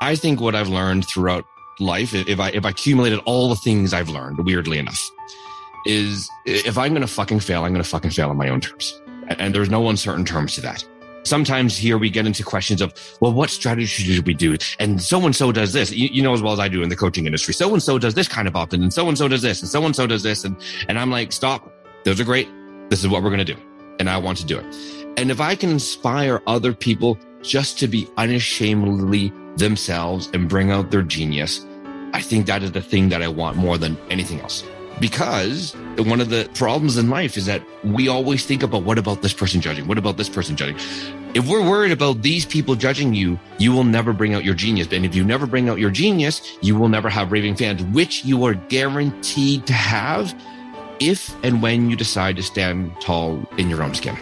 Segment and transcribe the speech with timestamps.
[0.00, 1.44] I think what I've learned throughout
[1.78, 5.10] life, if I if I accumulated all the things I've learned, weirdly enough,
[5.86, 8.60] is if I'm going to fucking fail, I'm going to fucking fail on my own
[8.60, 10.84] terms, and there's no uncertain terms to that.
[11.24, 14.56] Sometimes here we get into questions of, well, what strategy should we do?
[14.78, 15.92] And so and so does this.
[15.92, 17.52] You, you, know as well as I do in the coaching industry.
[17.52, 19.68] So and so does this kind of often, and so and so does this, and
[19.68, 20.56] so and so does this, and
[20.88, 21.70] and I'm like, stop.
[22.04, 22.48] Those are great.
[22.88, 23.60] This is what we're going to do,
[23.98, 24.64] and I want to do it.
[25.18, 30.90] And if I can inspire other people just to be unashamedly themselves and bring out
[30.90, 31.66] their genius,
[32.12, 34.64] I think that is the thing that I want more than anything else.
[34.98, 39.22] Because one of the problems in life is that we always think about what about
[39.22, 39.88] this person judging?
[39.88, 40.76] What about this person judging?
[41.32, 44.88] If we're worried about these people judging you, you will never bring out your genius.
[44.92, 48.24] And if you never bring out your genius, you will never have raving fans, which
[48.24, 50.34] you are guaranteed to have
[50.98, 54.16] if and when you decide to stand tall in your own skin.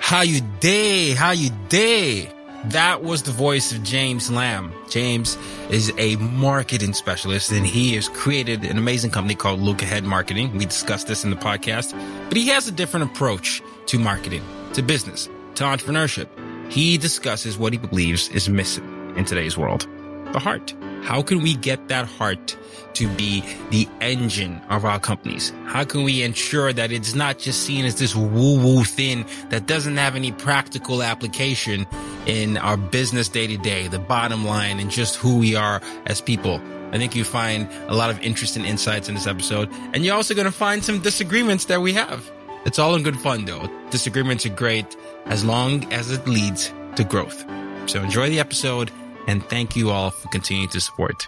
[0.00, 1.10] How you day?
[1.10, 2.32] How you day?
[2.64, 4.72] That was the voice of James Lamb.
[4.90, 5.38] James
[5.70, 10.52] is a marketing specialist and he has created an amazing company called Look Ahead Marketing.
[10.56, 11.92] We discussed this in the podcast,
[12.28, 14.42] but he has a different approach to marketing,
[14.72, 16.28] to business, to entrepreneurship.
[16.68, 19.86] He discusses what he believes is missing in today's world.
[20.32, 20.74] The heart.
[21.02, 22.56] How can we get that heart
[22.94, 25.52] to be the engine of our companies?
[25.66, 29.66] How can we ensure that it's not just seen as this woo woo thing that
[29.66, 31.86] doesn't have any practical application
[32.28, 36.20] in our business day to day, the bottom line and just who we are as
[36.20, 36.60] people?
[36.92, 40.34] I think you find a lot of interesting insights in this episode and you're also
[40.34, 42.30] going to find some disagreements that we have.
[42.66, 43.68] It's all in good fun though.
[43.90, 47.44] Disagreements are great as long as it leads to growth.
[47.86, 48.90] So enjoy the episode
[49.26, 51.26] and thank you all for continuing to support.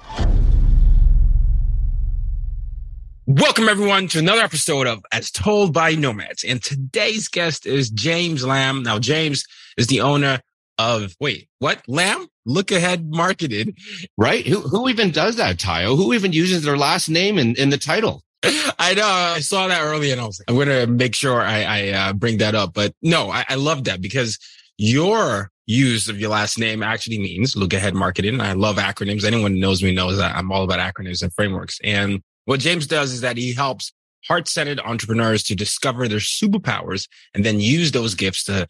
[3.26, 6.42] Welcome everyone to another episode of As Told by Nomads.
[6.42, 8.82] And today's guest is James Lamb.
[8.82, 9.44] Now, James
[9.76, 10.40] is the owner
[10.80, 11.82] of, wait, what?
[11.86, 12.26] Lamb?
[12.46, 13.76] Look Ahead Marketed.
[14.16, 14.46] Right?
[14.46, 15.96] Who, who even does that, Tayo?
[15.96, 18.22] Who even uses their last name in, in the title?
[18.42, 19.06] I know.
[19.06, 22.12] I saw that earlier and I was like, I'm to make sure I, I uh,
[22.14, 22.72] bring that up.
[22.72, 24.38] But no, I, I love that because
[24.78, 28.40] your use of your last name actually means look ahead marketing.
[28.40, 29.24] I love acronyms.
[29.24, 31.78] Anyone knows me knows that I'm all about acronyms and frameworks.
[31.84, 33.92] And what James does is that he helps
[34.30, 38.68] heart centered entrepreneurs to discover their superpowers and then use those gifts to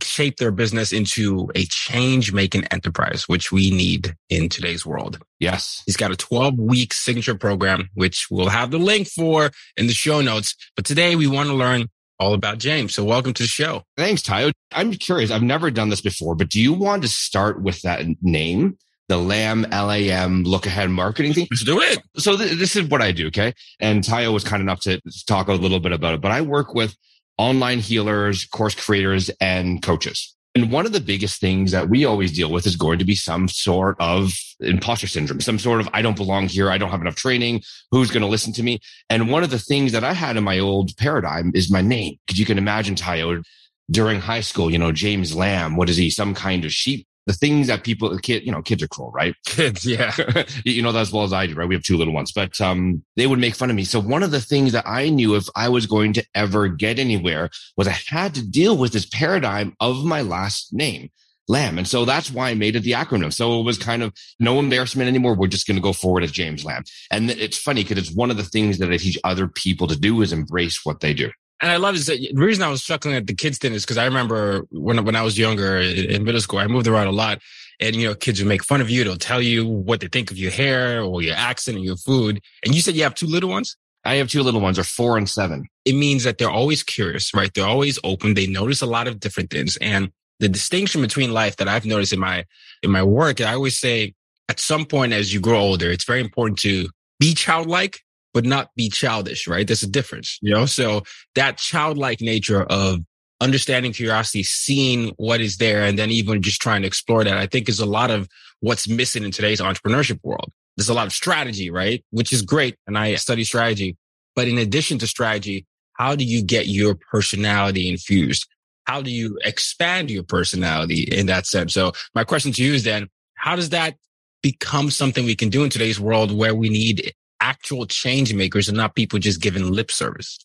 [0.00, 5.18] shape their business into a change making enterprise, which we need in today's world.
[5.38, 5.82] Yes.
[5.84, 9.92] He's got a 12 week signature program, which we'll have the link for in the
[9.92, 10.56] show notes.
[10.76, 12.94] But today we want to learn all about James.
[12.94, 13.82] So welcome to the show.
[13.98, 14.52] Thanks, Tayo.
[14.72, 15.30] I'm curious.
[15.30, 18.78] I've never done this before, but do you want to start with that name?
[19.12, 21.46] The LAM, LAM, look ahead marketing thing.
[21.50, 21.98] Let's do it.
[22.16, 23.26] So th- this is what I do.
[23.26, 23.52] Okay.
[23.78, 26.72] And Tayo was kind enough to talk a little bit about it, but I work
[26.72, 26.96] with
[27.36, 30.34] online healers, course creators, and coaches.
[30.54, 33.14] And one of the biggest things that we always deal with is going to be
[33.14, 36.70] some sort of imposter syndrome, some sort of, I don't belong here.
[36.70, 37.60] I don't have enough training.
[37.90, 38.78] Who's going to listen to me?
[39.10, 42.16] And one of the things that I had in my old paradigm is my name.
[42.28, 43.44] Cause you can imagine, Tayo,
[43.90, 46.08] during high school, you know, James Lamb, what is he?
[46.08, 49.34] Some kind of sheep the things that people, kid, you know, kids are cruel, right?
[49.46, 50.14] Kids, yeah.
[50.64, 51.68] you know that as well as I do, right?
[51.68, 53.84] We have two little ones, but um, they would make fun of me.
[53.84, 56.98] So one of the things that I knew if I was going to ever get
[56.98, 61.10] anywhere was I had to deal with this paradigm of my last name.
[61.48, 61.76] Lamb.
[61.76, 63.32] And so that's why I made it the acronym.
[63.32, 65.34] So it was kind of no embarrassment anymore.
[65.34, 66.84] We're just going to go forward as James Lamb.
[67.10, 69.98] And it's funny because it's one of the things that I teach other people to
[69.98, 72.82] do is embrace what they do and I love is that the reason I was
[72.82, 76.24] struggling at the kids thing is because I remember when when I was younger in
[76.24, 77.40] middle school, I moved around a lot,
[77.80, 79.04] and you know, kids would make fun of you.
[79.04, 82.40] They'll tell you what they think of your hair or your accent or your food.
[82.64, 83.76] And you said you have two little ones.
[84.04, 85.68] I have two little ones, are four and seven.
[85.84, 87.54] It means that they're always curious, right?
[87.54, 88.34] They're always open.
[88.34, 90.10] They notice a lot of different things, and
[90.40, 92.44] the distinction between life that I've noticed in my,
[92.82, 94.14] in my work, I always say
[94.48, 96.88] at some point as you grow older, it's very important to
[97.20, 98.00] be childlike,
[98.34, 99.66] but not be childish, right?
[99.66, 100.66] There's a difference, you know?
[100.66, 101.02] So
[101.34, 103.00] that childlike nature of
[103.40, 107.46] understanding curiosity, seeing what is there, and then even just trying to explore that, I
[107.46, 108.28] think is a lot of
[108.60, 110.52] what's missing in today's entrepreneurship world.
[110.76, 112.04] There's a lot of strategy, right?
[112.10, 112.76] Which is great.
[112.86, 113.96] And I study strategy.
[114.34, 118.46] But in addition to strategy, how do you get your personality infused?
[118.84, 121.74] How do you expand your personality in that sense?
[121.74, 123.96] So my question to you is then, how does that
[124.42, 127.12] become something we can do in today's world where we need
[127.42, 130.38] actual change makers and not people just giving lip service?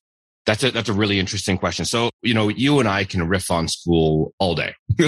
[0.46, 1.86] That's a, that's a really interesting question.
[1.86, 4.74] So, you know, you and I can riff on school all day.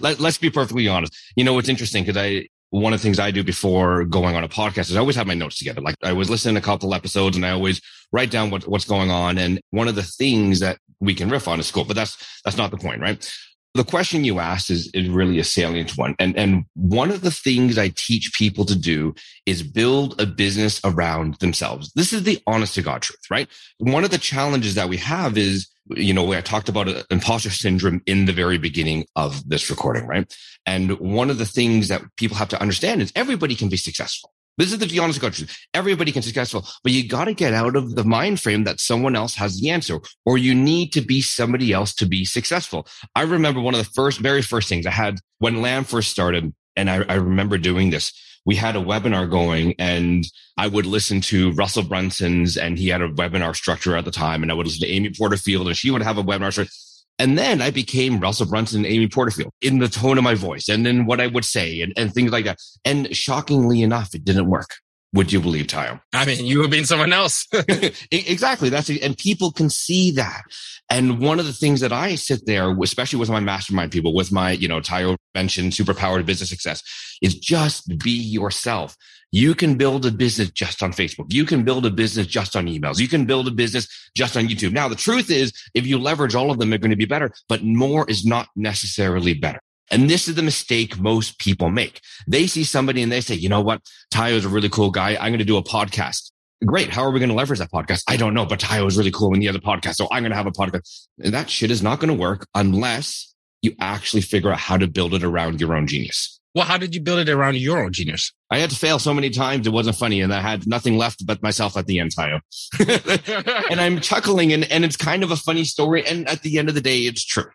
[0.00, 1.16] let, us be perfectly honest.
[1.36, 4.44] You know, what's interesting because I, one of the things I do before going on
[4.44, 5.80] a podcast is I always have my notes together.
[5.80, 7.80] Like I was listening to a couple episodes and I always
[8.12, 9.36] write down what, what's going on.
[9.36, 12.56] And one of the things that we can riff on is school, but that's, that's
[12.56, 13.30] not the point, right?
[13.74, 16.16] The question you asked is, is really a salient one.
[16.18, 19.14] And, and one of the things I teach people to do
[19.46, 21.92] is build a business around themselves.
[21.94, 23.48] This is the honest to God truth, right?
[23.78, 27.50] One of the challenges that we have is you know, I talked about uh, imposter
[27.50, 30.32] syndrome in the very beginning of this recording, right?
[30.66, 34.32] And one of the things that people have to understand is everybody can be successful.
[34.58, 35.56] This is the honest God truth.
[35.72, 38.80] Everybody can be successful, but you got to get out of the mind frame that
[38.80, 42.86] someone else has the answer or you need to be somebody else to be successful.
[43.14, 46.52] I remember one of the first, very first things I had when Lamb first started.
[46.76, 48.12] And I, I remember doing this
[48.48, 50.24] we had a webinar going and
[50.56, 54.42] I would listen to Russell Brunson's and he had a webinar structure at the time
[54.42, 56.72] and I would listen to Amy Porterfield and she would have a webinar structure.
[57.18, 60.68] And then I became Russell Brunson and Amy Porterfield in the tone of my voice
[60.68, 62.58] and then what I would say and, and things like that.
[62.84, 64.70] And shockingly enough, it didn't work.
[65.14, 66.00] Would you believe, Tayo?
[66.12, 67.46] I mean, you have been someone else.
[68.12, 68.68] exactly.
[68.68, 70.42] That's and people can see that.
[70.90, 74.30] And one of the things that I sit there, especially with my mastermind people, with
[74.30, 76.82] my, you know, Tayo mentioned superpowered business success,
[77.22, 78.96] is just be yourself.
[79.30, 81.32] You can build a business just on Facebook.
[81.32, 82.98] You can build a business just on emails.
[82.98, 84.72] You can build a business just on YouTube.
[84.72, 87.30] Now, the truth is, if you leverage all of them, they're going to be better,
[87.48, 89.60] but more is not necessarily better.
[89.90, 92.00] And this is the mistake most people make.
[92.26, 93.82] They see somebody and they say, you know what?
[94.12, 95.16] Tayo is a really cool guy.
[95.16, 96.30] I'm going to do a podcast.
[96.64, 96.90] Great.
[96.90, 98.02] How are we going to leverage that podcast?
[98.08, 99.94] I don't know, but Tayo is really cool in the other podcast.
[99.94, 101.06] So I'm going to have a podcast.
[101.22, 104.86] And that shit is not going to work unless you actually figure out how to
[104.86, 106.37] build it around your own genius.
[106.54, 108.32] Well, how did you build it around your own genius?
[108.50, 109.66] I had to fail so many times.
[109.66, 110.20] It wasn't funny.
[110.20, 112.40] And I had nothing left but myself at the end, Tayo.
[113.70, 116.06] and I'm chuckling and, and it's kind of a funny story.
[116.06, 117.50] And at the end of the day, it's true.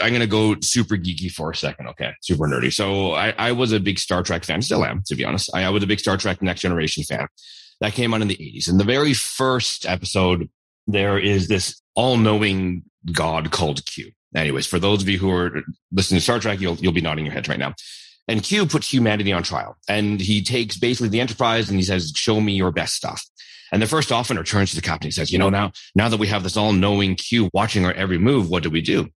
[0.00, 1.88] I'm going to go super geeky for a second.
[1.88, 2.12] Okay.
[2.22, 2.72] Super nerdy.
[2.72, 5.50] So I, I, was a big Star Trek fan, still am, to be honest.
[5.54, 7.26] I, I was a big Star Trek Next Generation fan
[7.80, 8.68] that came out in the 80s.
[8.68, 10.48] In the very first episode,
[10.86, 14.12] there is this all knowing God called Q.
[14.34, 17.24] Anyways, for those of you who are listening to Star Trek, you'll, you'll be nodding
[17.24, 17.74] your heads right now.
[18.28, 22.12] And Q puts humanity on trial and he takes basically the enterprise and he says,
[22.14, 23.24] show me your best stuff.
[23.72, 26.18] And the first officer turns to the captain and says, you know, now, now that
[26.18, 29.08] we have this all knowing Q watching our every move, what do we do?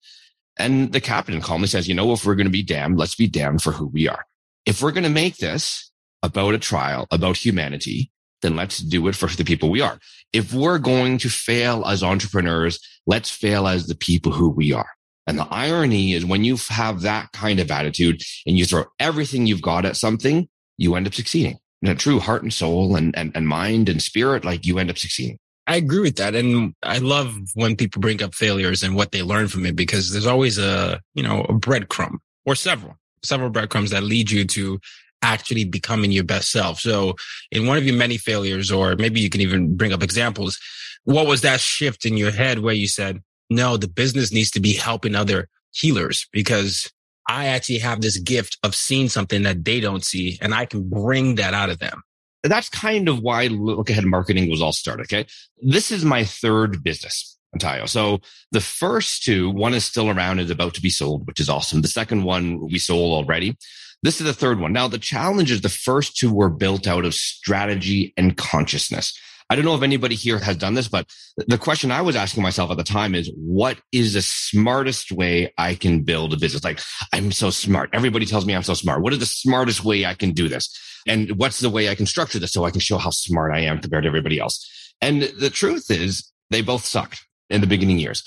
[0.58, 3.26] And the captain calmly says, you know, if we're going to be damned, let's be
[3.26, 4.24] damned for who we are.
[4.66, 5.90] If we're going to make this
[6.22, 8.10] about a trial, about humanity,
[8.42, 9.98] then let's do it for the people we are.
[10.32, 14.90] If we're going to fail as entrepreneurs, let's fail as the people who we are.
[15.26, 19.46] And the irony is when you have that kind of attitude and you throw everything
[19.46, 21.58] you've got at something, you end up succeeding.
[21.82, 24.90] In a true heart and soul and, and, and mind and spirit, like you end
[24.90, 25.38] up succeeding.
[25.66, 26.34] I agree with that.
[26.34, 30.10] And I love when people bring up failures and what they learn from it because
[30.10, 34.80] there's always a, you know, a breadcrumb or several, several breadcrumbs that lead you to
[35.22, 36.80] actually becoming your best self.
[36.80, 37.14] So
[37.52, 40.58] in one of your many failures, or maybe you can even bring up examples,
[41.04, 44.60] what was that shift in your head where you said, no, the business needs to
[44.60, 46.90] be helping other healers because
[47.28, 50.88] I actually have this gift of seeing something that they don't see and I can
[50.88, 52.02] bring that out of them
[52.42, 55.02] that's kind of why look ahead marketing was all started.
[55.02, 55.26] Okay.
[55.62, 57.36] This is my third business.
[57.58, 57.88] Tayo.
[57.88, 58.20] So
[58.52, 61.82] the first two, one is still around and about to be sold, which is awesome.
[61.82, 63.56] The second one we sold already.
[64.04, 64.72] This is the third one.
[64.72, 69.18] Now the challenge is the first two were built out of strategy and consciousness.
[69.50, 71.06] I don't know if anybody here has done this, but
[71.48, 75.52] the question I was asking myself at the time is what is the smartest way
[75.58, 76.62] I can build a business?
[76.62, 76.80] Like
[77.12, 77.90] I'm so smart.
[77.92, 79.02] Everybody tells me I'm so smart.
[79.02, 80.72] What is the smartest way I can do this?
[81.08, 83.60] And what's the way I can structure this so I can show how smart I
[83.60, 84.94] am compared to everybody else?
[85.00, 88.22] And the truth is they both sucked in the beginning years.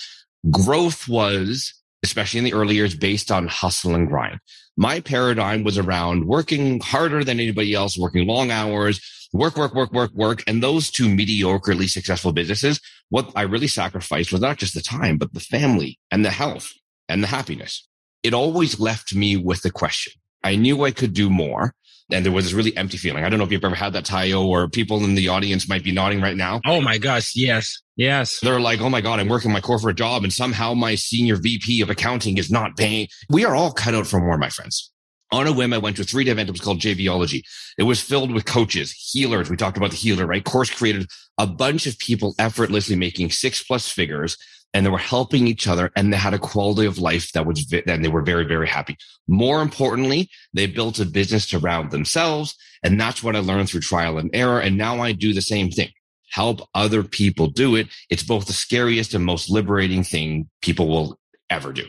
[0.51, 4.39] Growth was, especially in the early years, based on hustle and grind.
[4.75, 9.91] My paradigm was around working harder than anybody else, working long hours, work, work, work,
[9.91, 10.43] work, work.
[10.47, 15.17] And those two mediocrely successful businesses, what I really sacrificed was not just the time,
[15.17, 16.71] but the family and the health
[17.09, 17.87] and the happiness.
[18.23, 20.13] it always left me with the question.
[20.43, 21.73] I knew I could do more.
[22.11, 23.23] And there was this really empty feeling.
[23.23, 25.83] I don't know if you've ever had that, Tayo, or people in the audience might
[25.83, 26.61] be nodding right now.
[26.65, 27.35] Oh my gosh.
[27.35, 27.81] Yes.
[27.95, 28.39] Yes.
[28.41, 31.81] They're like, oh my God, I'm working my corporate job and somehow my senior VP
[31.81, 33.07] of accounting is not paying.
[33.29, 34.92] We are all cut out for more, my friends.
[35.33, 36.47] On a whim, I went to a three day event.
[36.47, 37.41] It was called JVology.
[37.79, 39.49] It was filled with coaches, healers.
[39.49, 40.43] We talked about the healer, right?
[40.43, 41.09] Course created
[41.39, 44.37] a bunch of people effortlessly making six plus figures
[44.75, 47.73] and they were helping each other and they had a quality of life that was,
[47.87, 48.95] and they were very, very happy.
[49.27, 52.55] More importantly, they built a business around themselves.
[52.83, 54.59] And that's what I learned through trial and error.
[54.59, 55.89] And now I do the same thing.
[56.29, 57.87] Help other people do it.
[58.11, 61.17] It's both the scariest and most liberating thing people will
[61.49, 61.87] ever do.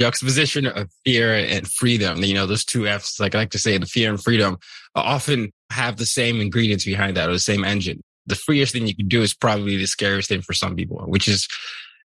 [0.00, 2.24] Juxtaposition of fear and freedom.
[2.24, 4.58] You know, those two F's, like I like to say, the fear and freedom
[4.96, 8.02] uh, often have the same ingredients behind that or the same engine.
[8.26, 11.28] The freest thing you can do is probably the scariest thing for some people, which
[11.28, 11.46] is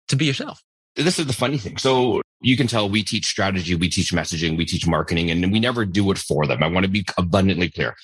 [0.09, 0.61] to be yourself.
[0.97, 1.77] This is the funny thing.
[1.77, 5.59] So you can tell we teach strategy, we teach messaging, we teach marketing, and we
[5.59, 6.63] never do it for them.
[6.63, 7.95] I want to be abundantly clear.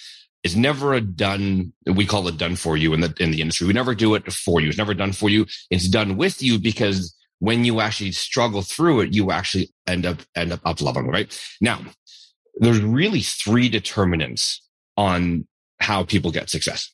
[0.44, 1.74] It's never a done.
[1.86, 3.68] We call it done for you in the in the industry.
[3.68, 4.70] We never do it for you.
[4.70, 5.46] It's never done for you.
[5.70, 10.20] It's done with you because when you actually struggle through it, you actually end up
[10.34, 11.08] end up up leveling.
[11.08, 11.82] Right now,
[12.56, 15.46] there's really three determinants on
[15.82, 16.93] how people get success.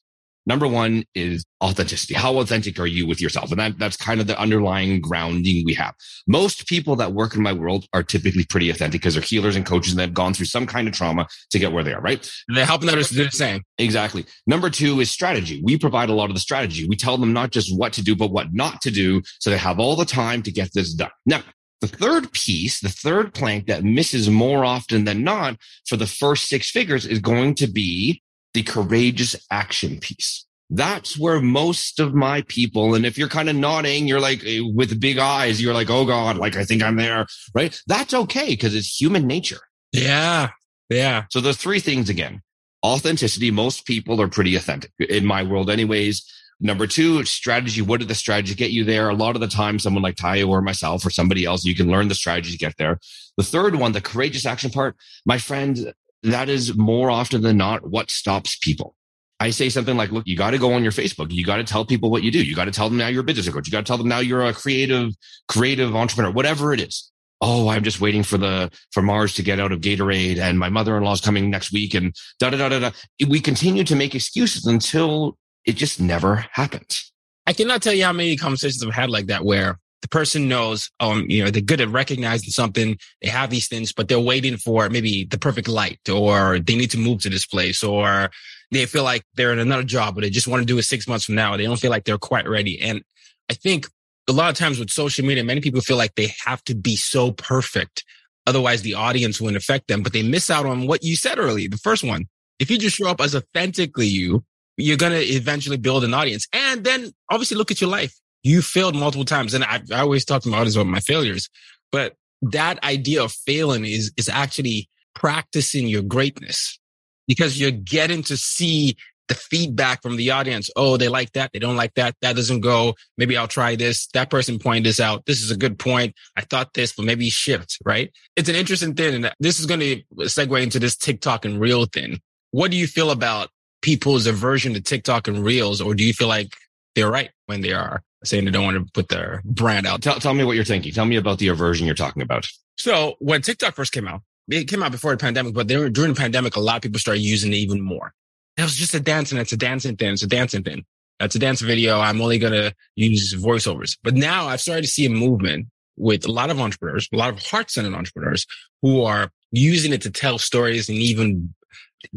[0.49, 2.15] Number one is authenticity.
[2.15, 3.51] How authentic are you with yourself?
[3.51, 5.93] And that, that's kind of the underlying grounding we have.
[6.25, 9.63] Most people that work in my world are typically pretty authentic because they're healers and
[9.63, 12.27] coaches and they've gone through some kind of trauma to get where they are, right?
[12.47, 13.61] They're helping others to do the same.
[13.77, 14.25] Exactly.
[14.47, 15.61] Number two is strategy.
[15.63, 16.87] We provide a lot of the strategy.
[16.87, 19.21] We tell them not just what to do, but what not to do.
[19.39, 21.11] So they have all the time to get this done.
[21.27, 21.43] Now,
[21.81, 26.49] the third piece, the third plank that misses more often than not for the first
[26.49, 30.45] six figures is going to be the courageous action piece.
[30.69, 34.59] That's where most of my people, and if you're kind of nodding, you're like eh,
[34.61, 37.25] with big eyes, you're like, oh God, like I think I'm there,
[37.55, 37.79] right?
[37.87, 39.61] That's okay because it's human nature.
[39.91, 40.49] Yeah.
[40.89, 41.25] Yeah.
[41.31, 42.41] So there's three things again.
[42.85, 43.51] Authenticity.
[43.51, 46.23] Most people are pretty authentic in my world anyways.
[46.61, 47.81] Number two, strategy.
[47.81, 49.09] What did the strategy get you there?
[49.09, 51.89] A lot of the time, someone like Tayo or myself or somebody else, you can
[51.89, 52.99] learn the strategy to get there.
[53.37, 57.89] The third one, the courageous action part, my friend, that is more often than not
[57.89, 58.95] what stops people.
[59.39, 61.31] I say something like, look, you got to go on your Facebook.
[61.31, 62.43] You got to tell people what you do.
[62.43, 63.67] You got to tell them now you're a business coach.
[63.67, 65.13] You got to tell them now you're a creative,
[65.47, 67.09] creative entrepreneur, whatever it is.
[67.41, 70.67] Oh, I'm just waiting for the, for Mars to get out of retrograde and my
[70.67, 72.91] mother-in-law is coming next week and da, da, da, da, da.
[73.29, 77.13] We continue to make excuses until it just never happens.
[77.47, 79.79] I cannot tell you how many conversations I've had like that where
[80.09, 82.97] person knows, um, you know, they're good at recognizing something.
[83.21, 86.91] They have these things, but they're waiting for maybe the perfect light or they need
[86.91, 88.29] to move to this place or
[88.71, 91.07] they feel like they're in another job, but they just want to do it six
[91.07, 91.57] months from now.
[91.57, 92.79] They don't feel like they're quite ready.
[92.81, 93.01] And
[93.49, 93.87] I think
[94.27, 96.95] a lot of times with social media, many people feel like they have to be
[96.95, 98.03] so perfect.
[98.45, 101.67] Otherwise the audience wouldn't affect them, but they miss out on what you said early,
[101.67, 102.27] The first one,
[102.59, 104.43] if you just show up as authentically you,
[104.77, 106.47] you're going to eventually build an audience.
[106.53, 109.53] And then obviously look at your life you failed multiple times.
[109.53, 111.49] And I, I always talk to my audience about my failures,
[111.91, 116.79] but that idea of failing is, is actually practicing your greatness
[117.27, 118.95] because you're getting to see
[119.27, 120.69] the feedback from the audience.
[120.75, 121.51] Oh, they like that.
[121.53, 122.15] They don't like that.
[122.21, 122.95] That doesn't go.
[123.17, 124.07] Maybe I'll try this.
[124.13, 125.25] That person pointed this out.
[125.27, 126.15] This is a good point.
[126.35, 128.11] I thought this, but maybe shift, right?
[128.35, 129.13] It's an interesting thing.
[129.13, 132.19] And this is going to segue into this TikTok and reel thing.
[132.51, 133.49] What do you feel about
[133.83, 135.79] people's aversion to TikTok and reels?
[135.79, 136.55] Or do you feel like
[136.95, 140.01] they're right when they are saying they don't want to put their brand out.
[140.01, 140.91] Tell, tell me what you're thinking.
[140.93, 142.47] Tell me about the aversion you're talking about.
[142.77, 146.13] So when TikTok first came out, it came out before the pandemic, but during the
[146.15, 148.13] pandemic, a lot of people started using it even more.
[148.57, 149.37] It was just a dancing.
[149.37, 150.13] It's a dancing thing.
[150.13, 150.85] It's a dancing thing.
[151.19, 151.99] That's a dance video.
[151.99, 153.97] I'm only going to use voiceovers.
[154.03, 157.29] But now I've started to see a movement with a lot of entrepreneurs, a lot
[157.29, 158.47] of heart centered entrepreneurs
[158.81, 161.53] who are using it to tell stories and even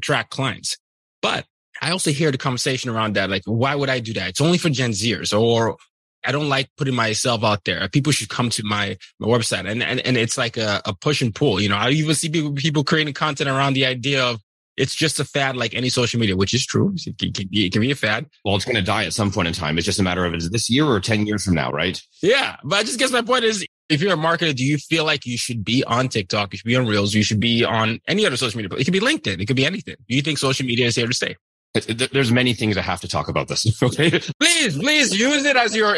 [0.00, 0.78] track clients.
[1.20, 1.44] But
[1.80, 3.28] I also hear the conversation around that.
[3.28, 4.30] Like, why would I do that?
[4.30, 5.76] It's only for Gen Zers or
[6.24, 7.88] I don't like putting myself out there.
[7.88, 11.22] People should come to my, my website and, and, and it's like a, a push
[11.22, 11.60] and pull.
[11.60, 14.40] You know, I even see people, people creating content around the idea of
[14.76, 16.94] it's just a fad like any social media, which is true.
[17.06, 18.26] It can, it can be a fad.
[18.44, 19.76] Well, it's going to die at some point in time.
[19.76, 22.00] It's just a matter of is this year or 10 years from now, right?
[22.22, 22.56] Yeah.
[22.64, 25.26] But I just guess my point is if you're a marketer, do you feel like
[25.26, 26.52] you should be on TikTok?
[26.52, 27.12] You should be on Reels.
[27.12, 28.76] You should be on any other social media.
[28.78, 29.40] It could be LinkedIn.
[29.40, 29.96] It could be anything.
[30.08, 31.36] Do you think social media is here to stay?
[31.74, 33.66] There's many things I have to talk about this.
[33.82, 34.10] Okay.
[34.38, 35.96] please, please use it as your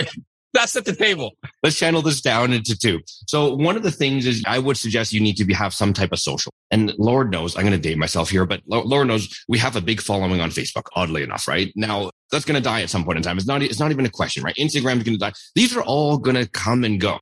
[0.55, 1.33] that's at the table.
[1.63, 3.01] Let's channel this down into two.
[3.27, 5.93] So one of the things is I would suggest you need to be, have some
[5.93, 6.53] type of social.
[6.71, 9.81] And Lord knows, I'm going to date myself here, but Lord knows we have a
[9.81, 11.73] big following on Facebook, oddly enough, right?
[11.75, 13.37] Now that's going to die at some point in time.
[13.37, 14.55] It's not, it's not even a question, right?
[14.55, 15.33] Instagram is going to die.
[15.57, 17.19] These are all going to come and go.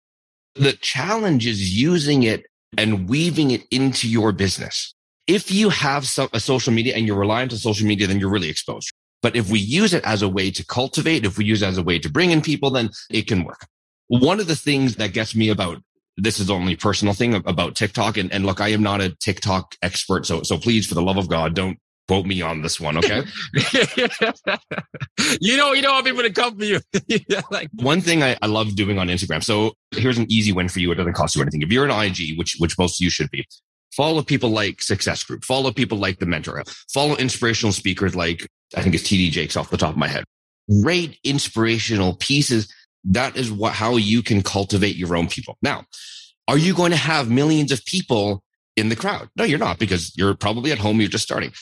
[0.54, 2.44] The challenge is using it
[2.76, 4.94] and weaving it into your business.
[5.26, 8.31] If you have some, a social media and you're reliant on social media, then you're
[8.31, 8.93] really exposed.
[9.23, 11.79] But if we use it as a way to cultivate, if we use it as
[11.79, 13.67] a way to bring in people, then it can work.
[14.09, 15.81] One of the things that gets me about
[16.17, 18.17] this is only personal thing about TikTok.
[18.17, 20.26] And, and look, I am not a TikTok expert.
[20.26, 22.99] So, so please, for the love of God, don't quote me on this one.
[22.99, 23.23] Okay.
[25.41, 26.81] you know, you don't want people to come for you.
[27.50, 29.43] like one thing I, I love doing on Instagram.
[29.43, 30.93] So here's an easy win for you.
[30.93, 31.62] It doesn't cost you anything.
[31.62, 33.47] If you're an IG, which, which most of you should be,
[33.92, 38.82] follow people like Success Group, follow people like the mentor, follow inspirational speakers like I
[38.82, 40.25] think it's TD Jakes off the top of my head.
[40.82, 42.72] Great inspirational pieces
[43.04, 45.58] that is what, how you can cultivate your own people.
[45.62, 45.84] Now,
[46.49, 48.42] are you going to have millions of people
[48.76, 49.28] in the crowd?
[49.37, 51.00] No, you're not because you're probably at home.
[51.00, 51.52] You're just starting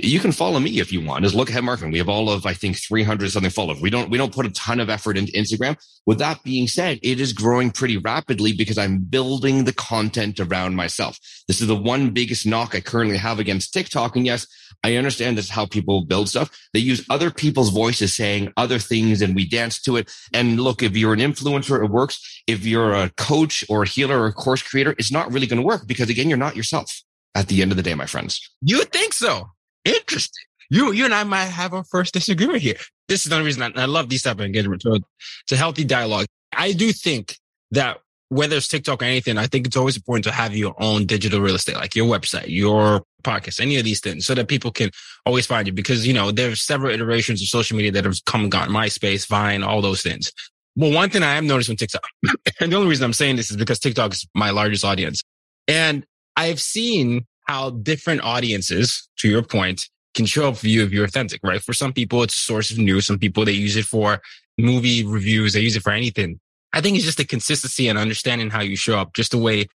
[0.00, 1.24] you can follow me if you want.
[1.24, 1.90] Just look ahead marketing.
[1.90, 3.80] We have all of, I think, 300 something followers.
[3.80, 5.76] We don't, we don't put a ton of effort into Instagram.
[6.06, 10.76] With that being said, it is growing pretty rapidly because I'm building the content around
[10.76, 11.18] myself.
[11.48, 14.14] This is the one biggest knock I currently have against TikTok.
[14.14, 14.46] And yes,
[14.84, 16.56] I understand that's how people build stuff.
[16.72, 20.12] They use other people's voices saying other things and we dance to it.
[20.32, 22.42] And look, if you're an influencer, it works.
[22.46, 25.60] If you're a coach or a healer or a course creator, it's not really going
[25.60, 27.02] to work because again, you're not yourself
[27.34, 28.48] at the end of the day, my friends.
[28.62, 29.50] You think so?
[29.84, 30.44] Interesting.
[30.70, 32.76] You, you and I might have our first disagreement here.
[33.08, 34.82] This is another reason I, I love these type of engagement.
[34.82, 36.26] So it's a healthy dialogue.
[36.52, 37.36] I do think
[37.70, 37.98] that
[38.30, 41.40] whether it's TikTok or anything, I think it's always important to have your own digital
[41.40, 44.90] real estate, like your website, your podcast, any of these things, so that people can
[45.24, 45.72] always find you.
[45.72, 49.26] Because, you know, there's several iterations of social media that have come and gone, MySpace,
[49.26, 50.30] Vine, all those things.
[50.76, 52.06] Well, one thing I have noticed on TikTok,
[52.60, 55.22] and the only reason I'm saying this is because TikTok is my largest audience.
[55.66, 56.04] And
[56.36, 61.04] I've seen how different audiences, to your point, can show up for you if you're
[61.04, 61.62] authentic, right?
[61.62, 63.06] For some people, it's a source of news.
[63.06, 64.20] Some people, they use it for
[64.58, 65.54] movie reviews.
[65.54, 66.38] They use it for anything.
[66.72, 69.66] I think it's just the consistency and understanding how you show up, just the way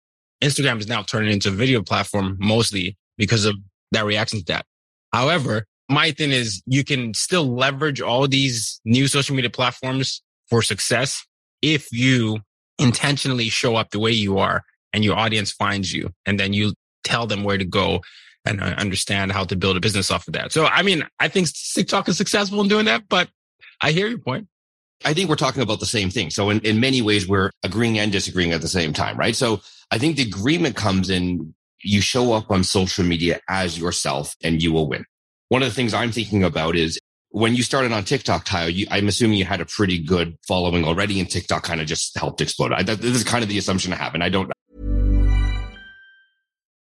[0.43, 3.55] Instagram is now turning into a video platform mostly because of
[3.91, 4.65] that reaction to that.
[5.11, 10.61] However, my thing is you can still leverage all these new social media platforms for
[10.61, 11.25] success
[11.61, 12.39] if you
[12.77, 16.73] intentionally show up the way you are and your audience finds you and then you
[17.03, 18.01] tell them where to go
[18.45, 20.51] and uh, understand how to build a business off of that.
[20.51, 23.29] So, I mean, I think TikTok is successful in doing that, but
[23.81, 24.47] I hear your point.
[25.05, 26.29] I think we're talking about the same thing.
[26.29, 29.35] So in, in many ways, we're agreeing and disagreeing at the same time, right?
[29.35, 29.61] So
[29.91, 34.63] I think the agreement comes in you show up on social media as yourself and
[34.63, 35.05] you will win.
[35.49, 36.97] One of the things I'm thinking about is
[37.29, 41.19] when you started on TikTok, you, I'm assuming you had a pretty good following already
[41.19, 42.71] and TikTok kind of just helped explode.
[42.71, 44.13] I, this is kind of the assumption I have.
[44.13, 44.51] And I don't,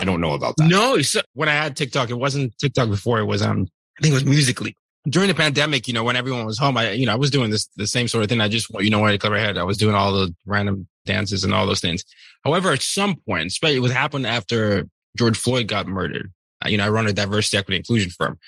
[0.00, 0.68] I don't know about that.
[0.68, 3.18] No, so when I had TikTok, it wasn't TikTok before.
[3.18, 3.66] It was um,
[3.98, 4.74] I think it was Musical.ly.
[5.08, 7.50] During the pandemic, you know, when everyone was home, I, you know, I was doing
[7.50, 8.40] this the same sort of thing.
[8.40, 9.56] I just, you know, wanted to cover my head.
[9.56, 12.04] I was doing all the random dances and all those things.
[12.44, 14.86] However, at some point, especially it was happened after
[15.16, 16.30] George Floyd got murdered.
[16.62, 18.38] Uh, you know, I run a diversity, equity, inclusion firm.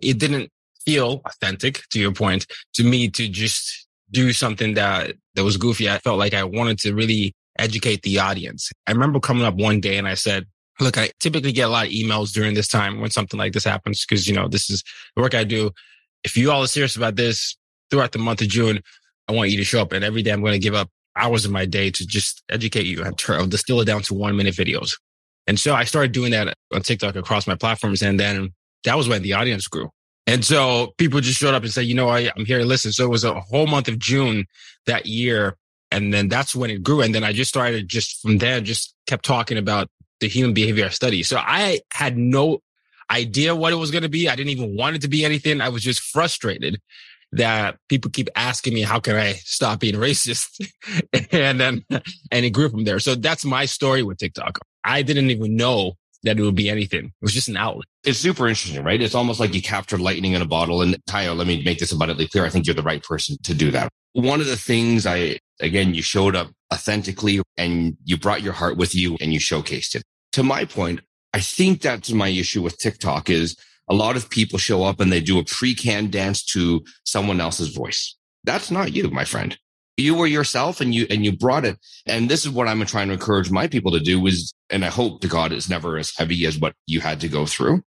[0.00, 0.50] It didn't
[0.84, 5.88] feel authentic, to your point, to me to just do something that that was goofy.
[5.88, 8.70] I felt like I wanted to really educate the audience.
[8.86, 10.46] I remember coming up one day and I said,
[10.80, 13.64] look, I typically get a lot of emails during this time when something like this
[13.64, 14.82] happens because, you know, this is
[15.14, 15.70] the work I do.
[16.24, 17.56] If you all are serious about this
[17.90, 18.80] throughout the month of June,
[19.28, 19.92] I want you to show up.
[19.92, 22.86] And every day I'm going to give up hours of my day to just educate
[22.86, 23.04] you.
[23.04, 24.98] I'll uh, distill it down to one minute videos.
[25.46, 28.02] And so I started doing that on TikTok across my platforms.
[28.02, 29.90] And then that was when the audience grew.
[30.26, 32.92] And so people just showed up and said, you know, I, I'm here to listen.
[32.92, 34.46] So it was a whole month of June
[34.86, 35.56] that year.
[35.90, 37.00] And then that's when it grew.
[37.00, 39.88] And then I just started just from there, just kept talking about
[40.20, 41.22] the human behavior study.
[41.22, 42.60] So I had no
[43.10, 44.28] idea what it was going to be.
[44.28, 45.60] I didn't even want it to be anything.
[45.60, 46.80] I was just frustrated
[47.32, 50.68] that people keep asking me, how can I stop being racist?
[51.32, 52.98] and then, and it grew from there.
[52.98, 54.58] So that's my story with TikTok.
[54.84, 57.06] I didn't even know that it would be anything.
[57.06, 57.86] It was just an outlet.
[58.04, 59.00] It's super interesting, right?
[59.00, 60.82] It's almost like you captured lightning in a bottle.
[60.82, 62.44] And Tayo, let me make this abundantly clear.
[62.44, 63.88] I think you're the right person to do that.
[64.12, 68.76] One of the things I, again, you showed up authentically and you brought your heart
[68.76, 70.02] with you and you showcased it.
[70.32, 71.00] To my point,
[71.34, 73.56] I think that's my issue with TikTok is
[73.88, 77.74] a lot of people show up and they do a pre-canned dance to someone else's
[77.74, 78.16] voice.
[78.44, 79.58] That's not you, my friend.
[79.96, 81.76] You were yourself and you, and you brought it.
[82.06, 84.88] And this is what I'm trying to encourage my people to do is, and I
[84.88, 87.82] hope to God it's never as heavy as what you had to go through.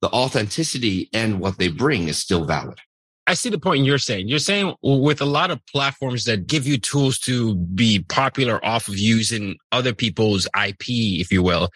[0.00, 2.78] The authenticity and what they bring is still valid.
[3.26, 4.28] I see the point you're saying.
[4.28, 8.88] You're saying with a lot of platforms that give you tools to be popular off
[8.88, 11.68] of using other people's IP, if you will,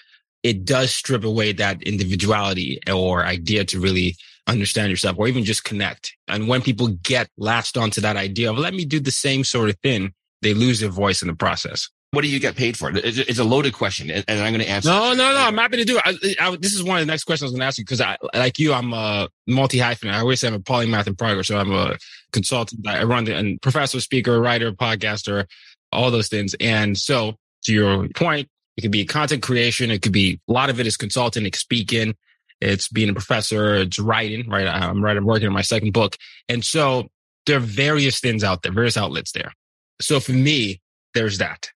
[0.42, 5.64] it does strip away that individuality or idea to really understand yourself or even just
[5.64, 6.14] connect.
[6.28, 9.70] And when people get latched onto that idea of let me do the same sort
[9.70, 11.88] of thing, they lose their voice in the process.
[12.10, 12.90] What do you get paid for?
[12.92, 14.90] It's a loaded question, and I'm going to answer.
[14.90, 15.38] No, no, no.
[15.38, 16.02] I'm happy to do it.
[16.04, 17.84] I, I, this is one of the next questions I was going to ask you
[17.84, 20.10] because I, like you, I'm a multi hyphen.
[20.10, 21.46] I always say I'm a polymath in progress.
[21.46, 21.96] So I'm a
[22.30, 22.86] consultant.
[22.86, 25.46] I run the and professor, speaker, writer, podcaster,
[25.90, 26.54] all those things.
[26.60, 29.90] And so to your point, it could be content creation.
[29.90, 32.14] It could be a lot of it is consulting, it's speaking,
[32.60, 34.66] it's being a professor, it's writing, right?
[34.66, 36.16] I'm writing, working on my second book.
[36.48, 37.08] And so
[37.46, 39.52] there are various things out there, various outlets there.
[40.00, 40.80] So for me,
[41.14, 41.70] there's that.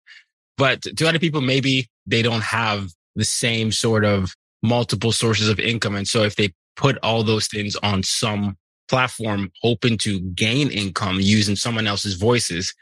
[0.57, 5.59] But to other people, maybe they don't have the same sort of multiple sources of
[5.59, 5.95] income.
[5.95, 11.19] And so if they put all those things on some platform, hoping to gain income
[11.19, 12.73] using someone else's voices,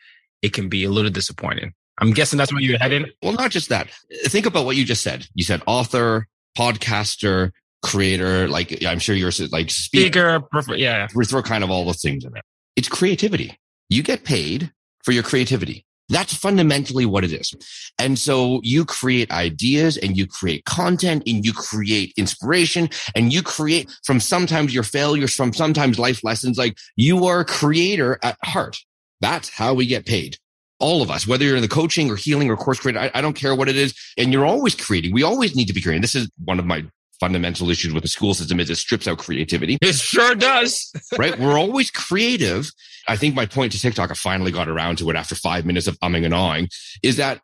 [0.41, 1.73] it can be a little disappointing.
[1.99, 3.05] I'm guessing that's where you're heading.
[3.21, 3.89] Well, not just that.
[4.25, 5.27] Think about what you just said.
[5.35, 6.27] You said author,
[6.57, 7.51] podcaster,
[7.83, 8.47] creator.
[8.47, 10.41] Like I'm sure you're like speaker.
[10.51, 11.07] speaker yeah.
[11.13, 12.41] We throw kind of all the things in there.
[12.75, 13.57] It's creativity.
[13.89, 14.71] You get paid
[15.03, 15.85] for your creativity.
[16.09, 17.53] That's fundamentally what it is.
[17.97, 23.41] And so you create ideas and you create content and you create inspiration and you
[23.41, 26.57] create from sometimes your failures, from sometimes life lessons.
[26.57, 28.77] Like you are a creator at heart.
[29.21, 30.37] That's how we get paid
[30.83, 33.21] all of us, whether you're in the coaching or healing or course creator, I, I
[33.21, 33.95] don't care what it is.
[34.17, 35.13] And you're always creating.
[35.13, 36.01] We always need to be creating.
[36.01, 36.85] This is one of my
[37.21, 39.77] fundamental issues with the school system is it strips out creativity.
[39.81, 40.91] It sure does.
[41.17, 41.39] right?
[41.39, 42.69] We're always creative.
[43.07, 45.87] I think my point to TikTok, I finally got around to it after five minutes
[45.87, 46.67] of umming and awing,
[47.01, 47.39] is that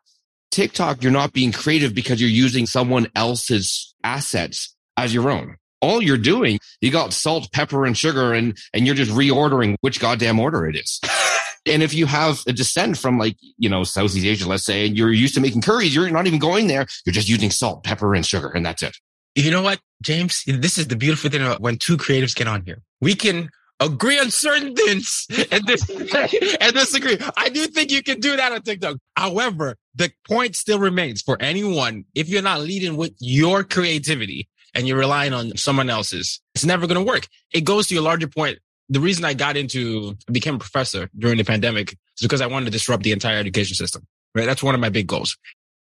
[0.50, 5.56] TikTok, you're not being creative because you're using someone else's assets as your own.
[5.80, 9.98] All you're doing, you got salt, pepper, and sugar, and, and you're just reordering which
[9.98, 11.00] goddamn order it is.
[11.66, 14.96] And if you have a descent from like, you know, Southeast Asia, let's say, and
[14.96, 16.86] you're used to making curries, you're not even going there.
[17.04, 18.96] You're just using salt, pepper, and sugar, and that's it.
[19.34, 20.42] You know what, James?
[20.46, 22.82] This is the beautiful thing when two creatives get on here.
[23.00, 25.88] We can agree on certain things and, this,
[26.60, 27.18] and disagree.
[27.36, 28.96] I do think you can do that on TikTok.
[29.16, 32.04] However, the point still remains for anyone.
[32.14, 36.86] If you're not leading with your creativity and you're relying on someone else's, it's never
[36.86, 37.26] going to work.
[37.52, 38.58] It goes to your larger point
[38.90, 42.66] the reason I got into became a professor during the pandemic is because I wanted
[42.66, 44.02] to disrupt the entire education system.
[44.34, 44.46] Right.
[44.46, 45.36] That's one of my big goals.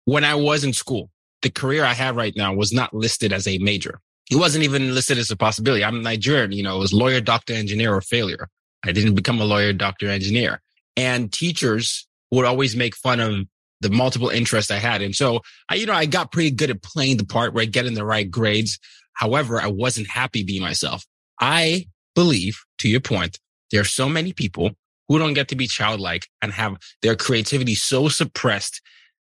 [0.05, 1.09] When I was in school,
[1.41, 3.99] the career I have right now was not listed as a major.
[4.31, 5.83] It wasn't even listed as a possibility.
[5.83, 8.47] I'm Nigerian, you know, it was lawyer, doctor, engineer, or failure.
[8.85, 10.61] I didn't become a lawyer, doctor, engineer.
[10.95, 13.45] And teachers would always make fun of
[13.81, 15.01] the multiple interests I had.
[15.01, 17.71] And so I, you know, I got pretty good at playing the part, right?
[17.71, 18.77] Getting the right grades.
[19.13, 21.05] However, I wasn't happy being myself.
[21.39, 23.39] I believe, to your point,
[23.71, 24.71] there are so many people
[25.07, 28.81] who don't get to be childlike and have their creativity so suppressed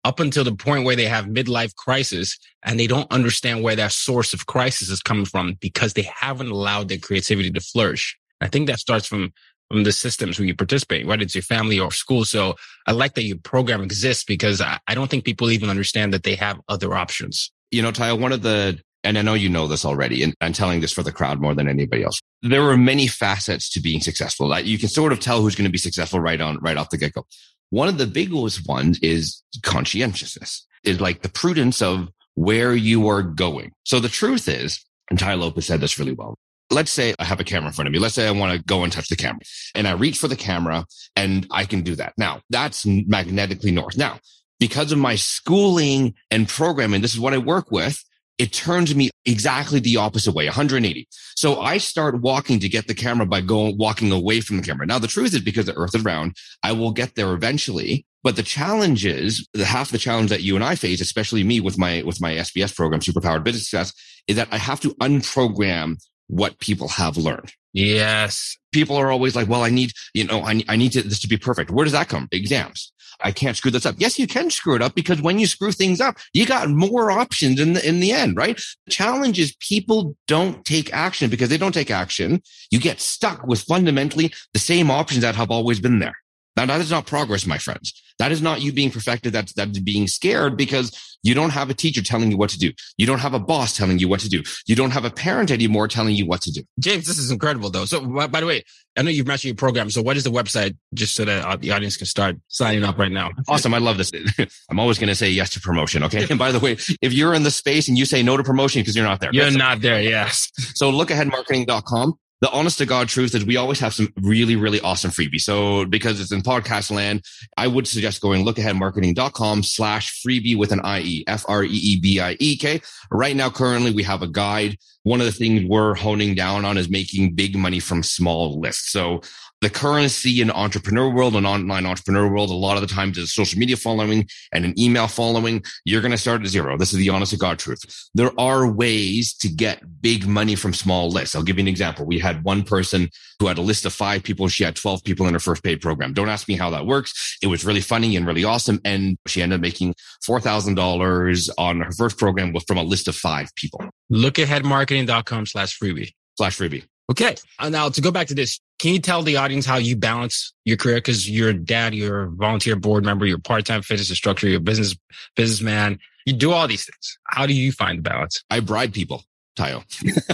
[0.06, 3.92] up until the point where they have midlife crisis and they don't understand where that
[3.92, 8.18] source of crisis is coming from because they haven't allowed their creativity to flourish.
[8.42, 9.32] I think that starts from
[9.70, 12.26] from the systems where you participate, whether it's your family or school.
[12.26, 16.14] So I like that your program exists because I, I don't think people even understand
[16.14, 17.52] that they have other options.
[17.72, 20.54] You know, Tayo, one of the and I know you know this already, and I'm
[20.54, 22.20] telling this for the crowd more than anybody else.
[22.42, 24.48] There are many facets to being successful.
[24.48, 26.90] Like you can sort of tell who's going to be successful right on, right off
[26.90, 27.26] the get go.
[27.70, 33.24] One of the biggest ones is conscientiousness, is like the prudence of where you are
[33.24, 33.72] going.
[33.84, 36.36] So the truth is, and Tai Lopez said this really well.
[36.72, 38.00] Let's say I have a camera in front of me.
[38.00, 39.42] Let's say I want to go and touch the camera
[39.76, 40.86] and I reach for the camera
[41.16, 42.14] and I can do that.
[42.18, 43.98] Now that's magnetically north.
[43.98, 44.20] Now,
[44.60, 48.02] because of my schooling and programming, this is what I work with
[48.38, 51.08] it turns me exactly the opposite way, 180.
[51.36, 54.86] So I start walking to get the camera by going, walking away from the camera.
[54.86, 58.06] Now, the truth is because the earth is round, I will get there eventually.
[58.24, 61.60] But the challenge is the half the challenge that you and I face, especially me
[61.60, 63.94] with my, with my SBS program, Superpowered Business Success,
[64.28, 65.98] is that I have to unprogram
[66.34, 67.54] what people have learned.
[67.74, 68.58] Yes.
[68.72, 71.28] People are always like, well, I need, you know, I, I need to, this to
[71.28, 71.72] be perfect.
[71.72, 72.28] Where does that come?
[72.32, 72.92] Exams.
[73.22, 73.96] I can't screw this up.
[74.00, 77.12] Yes, you can screw it up because when you screw things up, you got more
[77.12, 78.60] options in the, in the end, right?
[78.86, 82.42] The challenge is people don't take action because they don't take action.
[82.72, 86.16] You get stuck with fundamentally the same options that have always been there.
[86.56, 87.94] Now, that is not progress, my friends.
[88.20, 89.34] That is not you being perfected.
[89.34, 92.72] That's, that's being scared because you don't have a teacher telling you what to do.
[92.98, 94.44] You don't have a boss telling you what to do.
[94.68, 96.62] You don't have a parent anymore telling you what to do.
[96.80, 97.86] James, this is incredible though.
[97.86, 98.64] So by the way,
[98.98, 99.90] I know you've mentioned your program.
[99.90, 102.98] So what is the website just so that uh, the audience can start signing up
[102.98, 103.32] right now?
[103.48, 103.74] Awesome.
[103.74, 104.12] I love this.
[104.70, 106.04] I'm always going to say yes to promotion.
[106.04, 106.28] Okay.
[106.30, 108.82] And by the way, if you're in the space and you say no to promotion
[108.82, 110.02] because you're not there, you're not there.
[110.02, 110.52] Yes.
[110.76, 115.12] So lookaheadmarketing.com the honest to God truth is we always have some really, really awesome
[115.12, 115.44] freebies.
[115.44, 117.24] So because it's in podcast land,
[117.56, 122.82] I would suggest going lookaheadmarketing.com slash freebie with an IE, F-R-E-E-B-I-E-K.
[123.10, 124.78] Right now, currently we have a guide.
[125.04, 128.92] One of the things we're honing down on is making big money from small lists.
[128.92, 129.22] So
[129.64, 133.34] the currency in entrepreneur world and online entrepreneur world, a lot of the times is
[133.34, 135.64] social media following and an email following.
[135.86, 136.78] You're going to start at zero.
[136.78, 138.10] This is the honest to God truth.
[138.14, 141.34] There are ways to get big money from small lists.
[141.34, 142.06] I'll give you an example.
[142.06, 144.50] We had one person who had a list of five people.
[144.50, 146.14] She had 12 people in her first paid program.
[146.14, 147.38] Don't ask me how that works.
[147.42, 148.82] It was really funny and really awesome.
[148.84, 149.96] And she ended up making
[150.28, 153.82] $4,000 on her first program from a list of five people.
[154.12, 156.12] Lookaheadmarketing.com slash freebie.
[156.36, 156.84] Slash freebie.
[157.12, 157.36] Okay.
[157.60, 160.54] Uh, now to go back to this, can you tell the audience how you balance
[160.66, 161.00] your career?
[161.00, 164.62] Cause you're a dad, you're a volunteer board member, you're part-time fitness instructor, you're a
[164.62, 164.94] business
[165.38, 166.00] businessman.
[166.26, 167.18] You do all these things.
[167.28, 168.44] How do you find the balance?
[168.50, 169.24] I bribe people.
[169.58, 169.86] Tayo.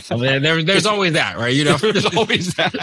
[0.42, 1.54] there, there's always that, right?
[1.54, 2.74] You know, there's always that.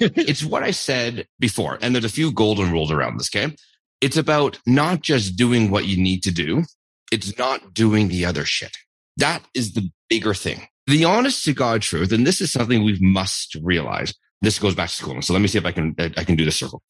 [0.00, 1.78] it's what I said before.
[1.80, 3.30] And there's a few golden rules around this.
[3.32, 3.54] Okay.
[4.00, 6.64] It's about not just doing what you need to do.
[7.12, 8.76] It's not doing the other shit.
[9.18, 12.98] That is the bigger thing the honest to God truth, and this is something we
[13.00, 14.14] must realize.
[14.40, 15.22] This goes back to schooling.
[15.22, 16.82] So let me see if I can, uh, I can do the circle.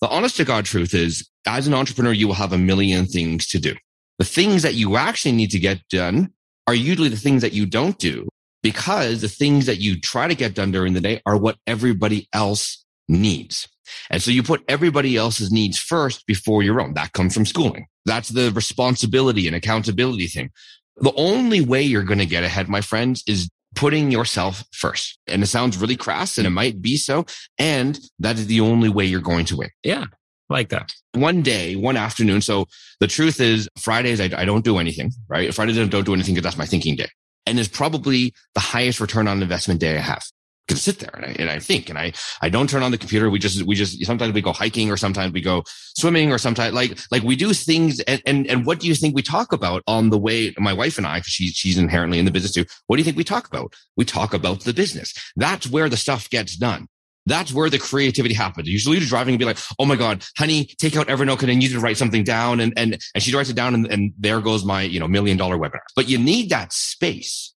[0.00, 3.46] The honest to God truth is as an entrepreneur, you will have a million things
[3.48, 3.74] to do.
[4.18, 6.32] The things that you actually need to get done
[6.66, 8.28] are usually the things that you don't do
[8.62, 12.28] because the things that you try to get done during the day are what everybody
[12.32, 13.68] else needs.
[14.10, 16.94] And so you put everybody else's needs first before your own.
[16.94, 17.86] That comes from schooling.
[18.04, 20.50] That's the responsibility and accountability thing.
[20.98, 25.18] The only way you're going to get ahead, my friends, is putting yourself first.
[25.26, 26.54] And it sounds really crass and it mm.
[26.54, 27.26] might be so.
[27.58, 29.70] And that is the only way you're going to win.
[29.84, 30.06] Yeah.
[30.48, 30.92] Like that.
[31.12, 32.40] One day, one afternoon.
[32.40, 32.66] So
[33.00, 35.52] the truth is Fridays, I, I don't do anything, right?
[35.52, 37.08] Fridays, I don't do anything because that's my thinking day.
[37.46, 40.24] And it's probably the highest return on investment day I have
[40.68, 42.98] can sit there and I, and I think and I, I don't turn on the
[42.98, 43.30] computer.
[43.30, 45.62] We just, we just, sometimes we go hiking or sometimes we go
[45.96, 48.00] swimming or sometimes like, like we do things.
[48.00, 50.54] And, and, and what do you think we talk about on the way?
[50.58, 52.64] My wife and I, cause she's, she's inherently in the business too.
[52.86, 53.74] What do you think we talk about?
[53.96, 55.14] We talk about the business.
[55.36, 56.88] That's where the stuff gets done.
[57.26, 58.68] That's where the creativity happens.
[58.68, 61.54] Usually you're driving and be like, Oh my God, honey, take out Evernote and I
[61.54, 62.60] need to write something down.
[62.60, 65.36] And, and, and she writes it down and, and there goes my, you know, million
[65.36, 65.80] dollar webinar.
[65.96, 67.52] But you need that space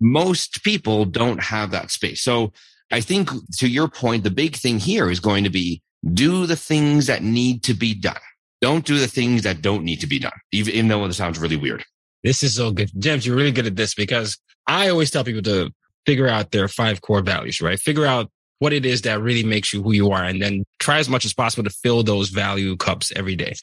[0.00, 2.22] most people don't have that space.
[2.22, 2.52] So
[2.90, 5.82] I think to your point, the big thing here is going to be
[6.14, 8.20] do the things that need to be done.
[8.60, 11.56] Don't do the things that don't need to be done, even, though it sounds really
[11.56, 11.84] weird.
[12.24, 12.90] This is so good.
[12.98, 15.70] James, you're really good at this because I always tell people to
[16.06, 17.78] figure out their five core values, right?
[17.78, 20.98] Figure out what it is that really makes you who you are and then try
[20.98, 23.54] as much as possible to fill those value cups every day.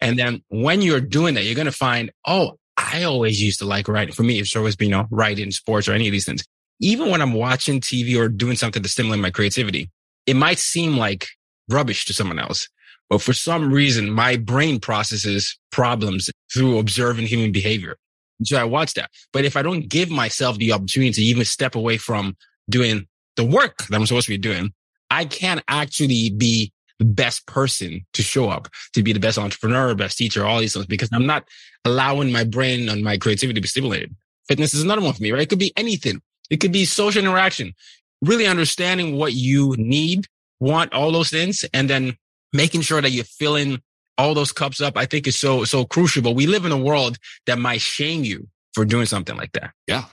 [0.00, 2.58] And then when you're doing that, you're going to find, oh,
[2.92, 4.14] I always used to like writing.
[4.14, 6.44] For me, it's always been, you know, writing, sports, or any of these things.
[6.80, 9.90] Even when I'm watching TV or doing something to stimulate my creativity,
[10.26, 11.28] it might seem like
[11.70, 12.68] rubbish to someone else.
[13.08, 17.96] But for some reason, my brain processes problems through observing human behavior.
[18.44, 19.10] So I watch that.
[19.32, 22.36] But if I don't give myself the opportunity to even step away from
[22.68, 24.72] doing the work that I'm supposed to be doing,
[25.10, 29.92] I can't actually be the best person to show up, to be the best entrepreneur,
[29.96, 31.48] best teacher, all these things, because I'm not
[31.84, 34.14] allowing my brain and my creativity to be stimulated.
[34.46, 35.42] Fitness is another one for me, right?
[35.42, 36.22] It could be anything.
[36.48, 37.74] It could be social interaction,
[38.20, 40.26] really understanding what you need,
[40.60, 42.16] want, all those things, and then
[42.52, 43.82] making sure that you're filling
[44.16, 44.96] all those cups up.
[44.96, 46.22] I think is so, so crucial.
[46.22, 49.72] But we live in a world that might shame you for doing something like that.
[49.88, 50.04] Yeah.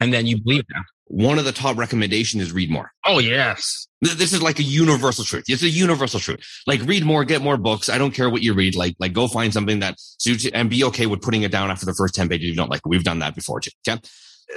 [0.00, 2.90] And then you believe that one of the top recommendations is read more.
[3.04, 3.86] Oh, yes.
[4.00, 5.44] This is like a universal truth.
[5.48, 6.40] It's a universal truth.
[6.66, 7.88] Like read more, get more books.
[7.88, 8.74] I don't care what you read.
[8.74, 11.70] Like, like go find something that suits you and be okay with putting it down
[11.70, 12.84] after the first 10 pages you don't like.
[12.84, 13.70] We've done that before too.
[13.88, 14.00] Okay.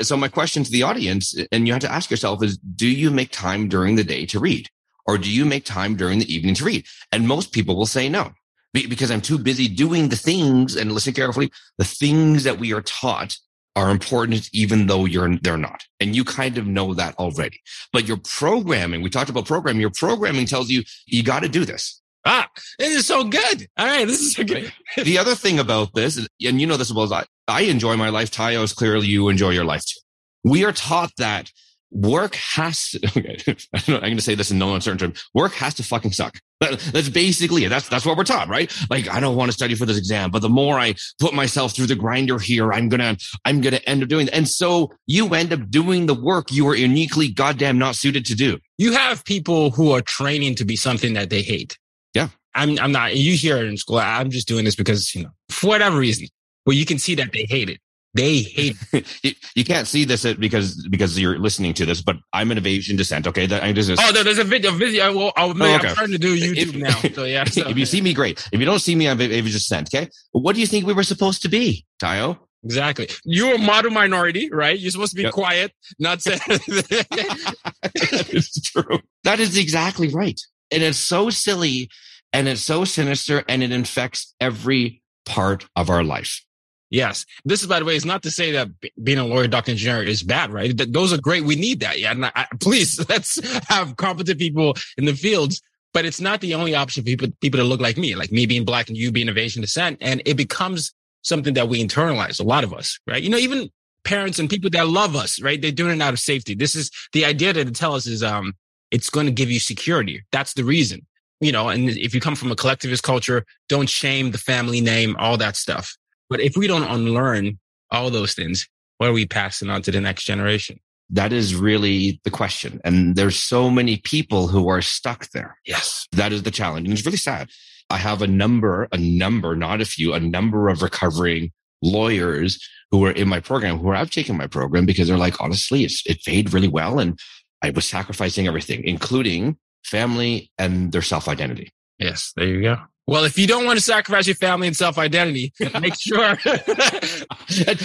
[0.01, 3.09] So my question to the audience, and you have to ask yourself is, do you
[3.11, 4.69] make time during the day to read?
[5.07, 6.85] Or do you make time during the evening to read?
[7.11, 8.31] And most people will say no,
[8.73, 12.81] because I'm too busy doing the things and listen carefully, the things that we are
[12.81, 13.37] taught
[13.75, 15.83] are important even though you're they're not.
[15.99, 17.61] And you kind of know that already.
[17.93, 21.65] But your programming we talked about programming your programming tells you you got to do
[21.65, 22.01] this.
[22.25, 23.67] Ah this is so good.
[23.77, 24.71] All right this is so good.
[24.97, 26.27] The other thing about this and
[26.61, 28.31] you know this as well as i i enjoy my life.
[28.31, 29.99] Tayo is clearly you enjoy your life too.
[30.43, 31.51] We are taught that
[31.91, 33.37] work has to, okay,
[33.73, 35.29] I'm going to say this in no uncertain terms.
[35.33, 36.39] Work has to fucking suck.
[36.59, 37.69] That, that's basically it.
[37.69, 38.71] That's, that's what we're taught, right?
[38.89, 41.73] Like, I don't want to study for this exam, but the more I put myself
[41.73, 44.33] through the grinder here, I'm going to, I'm going to end up doing it.
[44.33, 48.35] And so you end up doing the work you are uniquely goddamn not suited to
[48.35, 48.59] do.
[48.77, 51.77] You have people who are training to be something that they hate.
[52.13, 52.29] Yeah.
[52.55, 53.99] I'm, I'm not, you hear it in school.
[53.99, 56.27] I'm just doing this because, you know, for whatever reason,
[56.65, 57.79] but you can see that they hate it.
[58.13, 58.75] They hate.
[59.23, 62.57] you, you, can't see this uh, because because you're listening to this, but I'm an
[62.57, 63.27] of Asian descent.
[63.27, 63.91] Okay, that I'm just.
[63.91, 64.71] Oh, no, there's a video.
[64.71, 65.15] Video.
[65.15, 65.87] Well, oh, man, oh, okay.
[65.89, 66.99] I'm starting to do YouTube if, now.
[67.13, 67.43] So yeah.
[67.43, 68.47] So, if you see me, great.
[68.51, 69.89] If you don't see me, I'm of Asian descent.
[69.93, 70.09] Okay.
[70.31, 72.39] What do you think we were supposed to be, Tayo?
[72.63, 73.09] Exactly.
[73.23, 74.77] You're a model minority, right?
[74.77, 75.33] You're supposed to be yep.
[75.33, 76.37] quiet, not say.
[76.37, 78.99] that is true.
[79.23, 80.39] That is exactly right,
[80.71, 81.89] and it's so silly,
[82.33, 86.43] and it's so sinister, and it infects every part of our life.
[86.89, 87.25] Yes.
[87.45, 88.69] This is, by the way, it's not to say that
[89.03, 90.73] being a lawyer, doctor, engineer is bad, right?
[90.91, 91.43] Those are great.
[91.43, 91.99] We need that.
[91.99, 92.31] Yeah.
[92.35, 95.61] I, please, let's have competent people in the fields.
[95.91, 98.45] But it's not the only option for people, people to look like me, like me
[98.45, 99.97] being black and you being of Asian descent.
[100.01, 103.21] And it becomes something that we internalize, a lot of us, right?
[103.21, 103.71] You know, even
[104.03, 105.59] parents and people that love us, right?
[105.59, 106.53] They're doing it out of safety.
[106.53, 108.53] This is the idea that they tell us is, um,
[108.91, 110.23] it's going to give you security.
[110.31, 111.05] That's the reason,
[111.39, 115.15] you know, and if you come from a collectivist culture, don't shame the family name,
[115.19, 115.95] all that stuff.
[116.29, 117.59] But if we don't unlearn
[117.91, 120.79] all those things, what are we passing on to the next generation?
[121.09, 122.79] That is really the question.
[122.83, 125.57] And there's so many people who are stuck there.
[125.65, 126.07] Yes.
[126.11, 126.87] That is the challenge.
[126.87, 127.49] And it's really sad.
[127.89, 133.05] I have a number, a number, not a few, a number of recovering lawyers who
[133.05, 136.23] are in my program who have taken my program because they're like, honestly, it's, it
[136.23, 136.99] paid really well.
[136.99, 137.17] And
[137.63, 141.71] I was sacrificing everything, including family and their self identity.
[141.97, 142.33] Yes.
[142.35, 142.77] There you go.
[143.09, 146.19] Well, if you don't want to sacrifice your family and self identity, make sure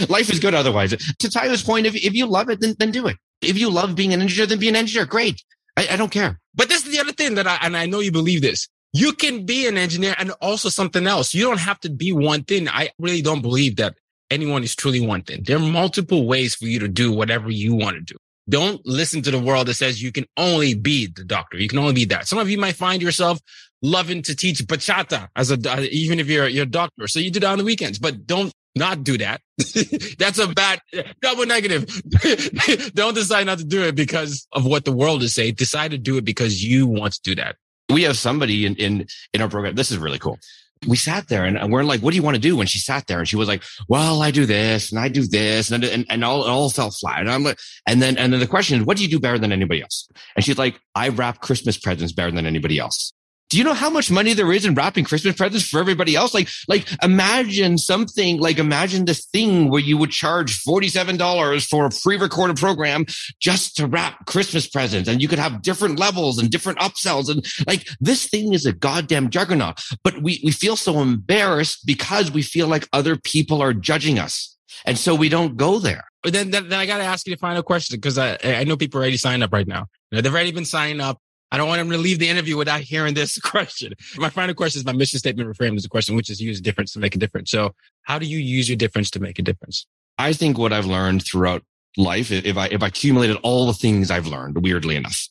[0.08, 0.90] life is good otherwise.
[0.90, 3.16] To Tayo's point, if, if you love it, then, then do it.
[3.40, 5.06] If you love being an engineer, then be an engineer.
[5.06, 5.42] Great.
[5.78, 6.38] I, I don't care.
[6.54, 8.68] But this is the other thing that I, and I know you believe this.
[8.92, 11.32] You can be an engineer and also something else.
[11.32, 12.68] You don't have to be one thing.
[12.68, 13.94] I really don't believe that
[14.30, 15.42] anyone is truly one thing.
[15.44, 18.16] There are multiple ways for you to do whatever you want to do.
[18.48, 21.58] Don't listen to the world that says you can only be the doctor.
[21.58, 22.26] You can only be that.
[22.28, 23.40] Some of you might find yourself
[23.80, 27.06] loving to teach bachata as a, uh, even if you're, you're a doctor.
[27.06, 29.40] So you do that on the weekends, but don't not do that.
[30.18, 30.80] That's a bad
[31.22, 31.86] double negative.
[32.94, 35.54] don't decide not to do it because of what the world is saying.
[35.54, 37.56] Decide to do it because you want to do that.
[37.88, 39.74] We have somebody in, in, in our program.
[39.74, 40.38] This is really cool
[40.86, 42.56] we sat there and we're like, what do you want to do?
[42.56, 45.26] When she sat there and she was like, well, I do this and I do
[45.26, 47.20] this and, and, and all, it all fell flat.
[47.20, 49.38] And I'm like, and then, and then the question is, what do you do better
[49.38, 50.08] than anybody else?
[50.36, 53.12] And she's like, I wrap Christmas presents better than anybody else
[53.50, 56.34] do you know how much money there is in wrapping Christmas presents for everybody else?
[56.34, 61.90] Like, like imagine something like imagine this thing where you would charge $47 for a
[61.90, 63.06] pre-recorded program
[63.40, 67.30] just to wrap Christmas presents and you could have different levels and different upsells.
[67.30, 72.32] And like this thing is a goddamn juggernaut, but we, we feel so embarrassed because
[72.32, 74.56] we feel like other people are judging us.
[74.84, 76.04] And so we don't go there.
[76.24, 78.76] Then, then, then I got to ask you the final question because I, I know
[78.76, 79.86] people are already signed up right now.
[80.10, 81.20] They've already been signing up.
[81.54, 83.92] I don't want him to leave the interview without hearing this question.
[84.16, 86.92] My final question is my mission statement reframed as a question, which is use difference
[86.94, 87.52] to make a difference.
[87.52, 89.86] So how do you use your difference to make a difference?
[90.18, 91.62] I think what I've learned throughout
[91.96, 95.28] life, if I, if I accumulated all the things I've learned, weirdly enough,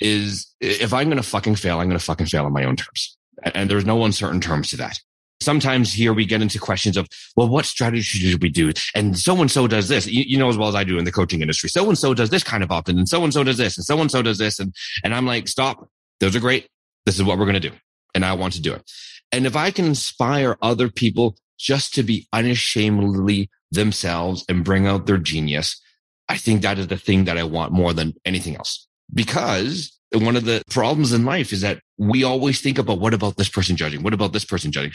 [0.00, 2.76] is if I'm going to fucking fail, I'm going to fucking fail on my own
[2.76, 3.18] terms.
[3.54, 4.98] And there's no uncertain terms to that
[5.42, 8.72] sometimes here we get into questions of, well, what strategy should we do?
[8.94, 11.04] And so and so does this, you, you, know, as well as I do in
[11.04, 11.68] the coaching industry.
[11.68, 13.84] So and so does this kind of often and so and so does this and
[13.84, 14.58] so and so does this.
[14.58, 14.74] And,
[15.04, 15.88] and I'm like, stop.
[16.20, 16.68] Those are great.
[17.04, 17.74] This is what we're going to do.
[18.14, 18.90] And I want to do it.
[19.32, 25.06] And if I can inspire other people just to be unashamedly themselves and bring out
[25.06, 25.80] their genius,
[26.28, 30.36] I think that is the thing that I want more than anything else because one
[30.36, 33.76] of the problems in life is that we always think about what about this person
[33.76, 34.02] judging?
[34.02, 34.92] What about this person judging?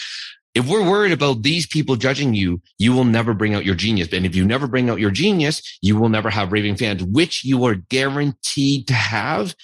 [0.53, 4.10] If we're worried about these people judging you, you will never bring out your genius.
[4.12, 7.45] And if you never bring out your genius, you will never have raving fans, which
[7.45, 9.55] you are guaranteed to have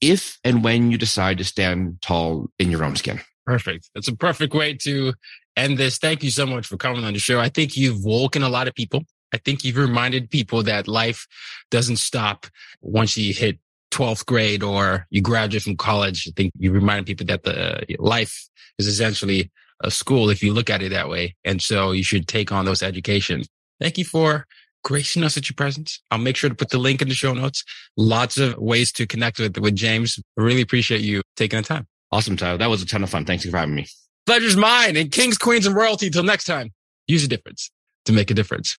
[0.00, 3.20] if and when you decide to stand tall in your own skin.
[3.44, 3.90] Perfect.
[3.94, 5.12] That's a perfect way to
[5.56, 5.98] end this.
[5.98, 7.40] Thank you so much for coming on the show.
[7.40, 9.02] I think you've woken a lot of people.
[9.34, 11.26] I think you've reminded people that life
[11.70, 12.46] doesn't stop
[12.80, 13.58] once you hit
[13.90, 16.28] 12th grade or you graduate from college.
[16.28, 19.50] I think you remind people that the life is essentially
[19.82, 21.36] a school if you look at it that way.
[21.44, 23.44] And so you should take on those education
[23.80, 24.46] Thank you for
[24.84, 26.00] gracing us with your presence.
[26.10, 27.64] I'll make sure to put the link in the show notes.
[27.96, 30.18] Lots of ways to connect with, with James.
[30.38, 31.86] I really appreciate you taking the time.
[32.10, 32.58] Awesome, Tayo.
[32.58, 33.24] That was a ton of fun.
[33.24, 33.86] Thanks for having me.
[34.26, 36.06] Pleasure's mine and kings, queens, and royalty.
[36.06, 36.70] Until next time,
[37.06, 37.70] use a difference
[38.06, 38.78] to make a difference.